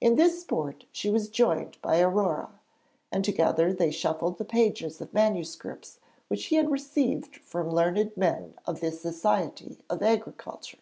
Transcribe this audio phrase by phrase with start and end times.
[0.00, 2.50] In this sport she was joined by Aurore,
[3.10, 8.54] and together they shuffled the pages of manuscripts which he had received from learned men
[8.64, 10.78] of the Society of Agriculture.